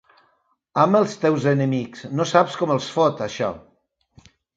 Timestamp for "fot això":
2.95-3.51